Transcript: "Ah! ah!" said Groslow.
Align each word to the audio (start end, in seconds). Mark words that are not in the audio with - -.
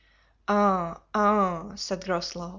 "Ah! 0.47 0.99
ah!" 1.13 1.73
said 1.75 2.03
Groslow. 2.05 2.49